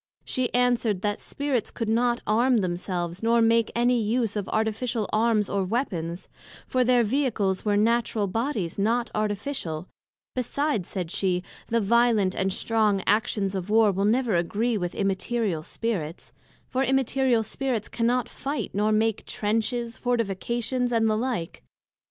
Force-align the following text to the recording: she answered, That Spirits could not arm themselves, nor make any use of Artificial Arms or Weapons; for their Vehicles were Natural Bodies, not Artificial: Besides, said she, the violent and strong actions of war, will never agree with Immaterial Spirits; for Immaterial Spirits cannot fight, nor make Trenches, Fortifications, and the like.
she 0.25 0.51
answered, 0.51 1.03
That 1.03 1.19
Spirits 1.21 1.69
could 1.69 1.87
not 1.87 2.21
arm 2.25 2.61
themselves, 2.61 3.21
nor 3.21 3.39
make 3.39 3.69
any 3.75 4.01
use 4.01 4.35
of 4.35 4.49
Artificial 4.49 5.07
Arms 5.13 5.47
or 5.47 5.63
Weapons; 5.63 6.27
for 6.65 6.83
their 6.83 7.03
Vehicles 7.03 7.63
were 7.65 7.77
Natural 7.77 8.25
Bodies, 8.25 8.79
not 8.79 9.11
Artificial: 9.13 9.87
Besides, 10.33 10.89
said 10.89 11.11
she, 11.11 11.43
the 11.67 11.79
violent 11.79 12.33
and 12.35 12.51
strong 12.51 13.03
actions 13.05 13.53
of 13.53 13.69
war, 13.69 13.91
will 13.91 14.05
never 14.05 14.35
agree 14.35 14.75
with 14.75 14.95
Immaterial 14.95 15.61
Spirits; 15.61 16.33
for 16.67 16.83
Immaterial 16.83 17.43
Spirits 17.43 17.87
cannot 17.87 18.27
fight, 18.27 18.71
nor 18.73 18.91
make 18.91 19.23
Trenches, 19.27 19.97
Fortifications, 19.97 20.91
and 20.91 21.07
the 21.07 21.15
like. 21.15 21.61